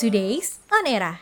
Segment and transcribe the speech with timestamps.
[0.00, 1.20] Today's On Era.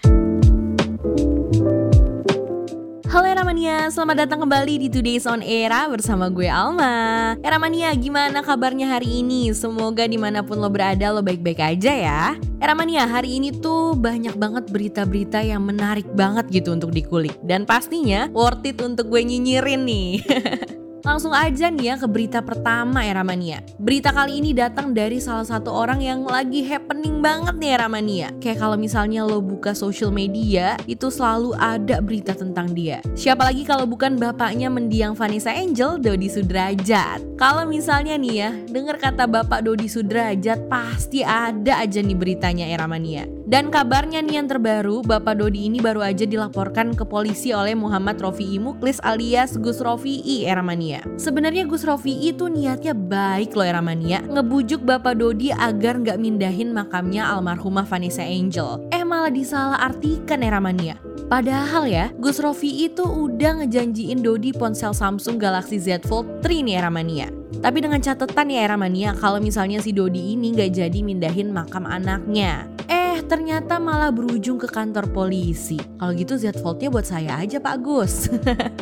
[3.10, 7.34] Halo Eramania, selamat datang kembali di Today's On Era bersama gue Alma.
[7.42, 9.50] Eramania, gimana kabarnya hari ini?
[9.50, 12.22] Semoga di mana pun lo berada lo baik-baik aja ya.
[12.62, 17.34] Eramania, hari ini tuh banyak banget berita-berita yang menarik banget gitu untuk dikulik.
[17.42, 20.22] Dan pastinya worth it untuk gue nyinyirin nih
[21.06, 23.62] Langsung aja nih ya ke berita pertama mania.
[23.78, 28.28] Berita kali ini datang dari salah satu orang yang lagi happening banget nih mania.
[28.42, 32.98] Kayak kalau misalnya lo buka social media, itu selalu ada berita tentang dia.
[33.14, 37.22] Siapa lagi kalau bukan bapaknya mendiang Vanessa Angel, Dodi Sudrajat.
[37.38, 43.37] Kalau misalnya nih ya, dengar kata bapak Dodi Sudrajat, pasti ada aja nih beritanya mania.
[43.48, 48.20] Dan kabarnya nih yang terbaru, Bapak Dodi ini baru aja dilaporkan ke polisi oleh Muhammad
[48.20, 51.00] Rofi'i Muklis alias Gus Rofi'i era mania.
[51.16, 56.76] Sebenarnya Gus Rofi'i itu niatnya baik loh era mania, ngebujuk Bapak Dodi agar nggak mindahin
[56.76, 58.84] makamnya almarhumah Vanessa Angel.
[58.92, 61.00] Eh malah disalah artikan era mania.
[61.32, 66.76] Padahal ya, Gus Rofi'i itu udah ngejanjiin Dodi ponsel Samsung Galaxy Z Fold 3 nih
[66.76, 67.32] era mania.
[67.64, 71.88] Tapi dengan catatan ya era mania kalau misalnya si Dodi ini nggak jadi mindahin makam
[71.88, 72.68] anaknya.
[72.92, 75.76] Eh ternyata malah berujung ke kantor polisi.
[76.00, 78.32] Kalau gitu Z Fold-nya buat saya aja Pak Gus.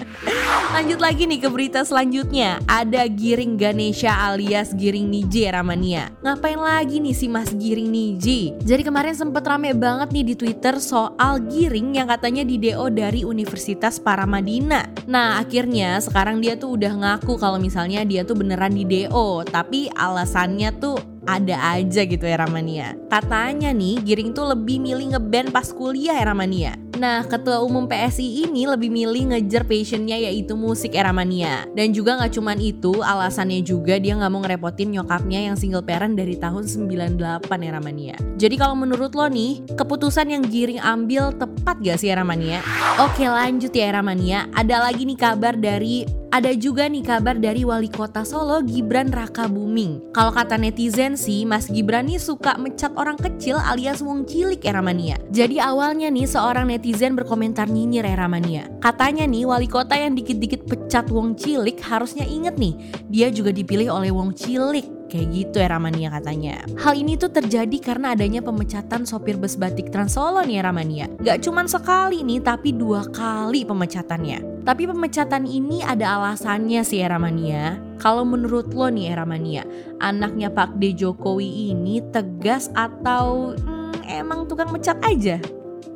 [0.76, 2.62] Lanjut lagi nih ke berita selanjutnya.
[2.70, 6.14] Ada Giring Ganesha alias Giring Niji Ramania.
[6.22, 8.54] Ngapain lagi nih si Mas Giring Niji?
[8.62, 13.26] Jadi kemarin sempet rame banget nih di Twitter soal Giring yang katanya di DO dari
[13.26, 14.86] Universitas Paramadina.
[15.10, 19.42] Nah akhirnya sekarang dia tuh udah ngaku kalau misalnya dia tuh beneran di DO.
[19.42, 22.94] Tapi alasannya tuh ada aja gitu ya Ramania.
[23.10, 26.78] Katanya nih Giring tuh lebih milih ngeband pas kuliah ya Ramania.
[26.96, 31.68] Nah, ketua umum PSI ini lebih milih ngejar passionnya yaitu musik era mania.
[31.76, 36.16] Dan juga gak cuman itu, alasannya juga dia gak mau ngerepotin nyokapnya yang single parent
[36.16, 38.16] dari tahun 98 era mania.
[38.40, 42.64] Jadi kalau menurut lo nih, keputusan yang Giring ambil tepat gak sih era mania?
[42.96, 47.64] Oke lanjut ya era mania, ada lagi nih kabar dari ada juga nih kabar dari
[47.64, 50.12] wali kota Solo Gibran Raka Buming.
[50.12, 54.84] Kalau kata netizen sih, Mas Gibran nih suka mecat orang kecil alias wong cilik era
[54.84, 55.16] mania.
[55.32, 58.68] Jadi awalnya nih seorang netizen berkomentar nyinyir era mania.
[58.84, 62.72] Katanya nih wali kota yang dikit-dikit pecat wong cilik harusnya inget nih,
[63.12, 64.96] dia juga dipilih oleh wong cilik.
[65.06, 66.66] Kayak gitu ya Ramania katanya.
[66.82, 71.06] Hal ini tuh terjadi karena adanya pemecatan sopir bus batik Trans Solo nih ya Ramania.
[71.22, 74.66] Gak cuman sekali nih tapi dua kali pemecatannya.
[74.66, 77.78] Tapi pemecatan ini ada alasannya sih ya Ramania.
[78.02, 79.62] Kalau menurut lo nih ya Ramania,
[80.02, 85.38] anaknya Pak D Jokowi ini tegas atau hmm, emang tukang mecat aja?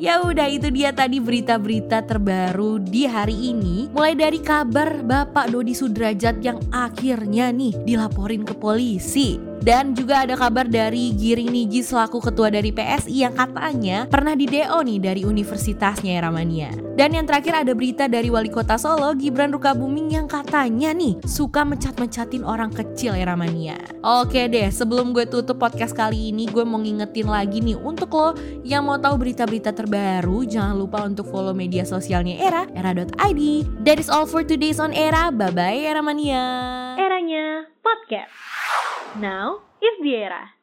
[0.00, 3.92] Ya udah itu dia tadi berita-berita terbaru di hari ini.
[3.92, 10.40] Mulai dari kabar Bapak Dodi Sudrajat yang akhirnya nih dilaporin ke polisi dan juga ada
[10.40, 15.22] kabar dari Giring Niji selaku ketua dari PSI yang katanya pernah di DO nih dari
[15.28, 16.72] universitasnya ya Ramania.
[16.96, 21.68] Dan yang terakhir ada berita dari wali kota Solo Gibran Rukabuming yang katanya nih suka
[21.68, 23.76] mencat-mencatin orang kecil ya Ramania.
[24.00, 28.32] Oke deh, sebelum gue tutup podcast kali ini gue mau ngingetin lagi nih untuk lo
[28.64, 29.89] yang mau tahu berita-berita terbaru
[30.46, 33.42] jangan lupa untuk follow media sosialnya Era, era.id.
[33.82, 35.34] That is all for today's on Era.
[35.34, 36.42] Bye bye Era Mania.
[36.94, 38.30] Eranya podcast.
[39.18, 40.59] Now is the era.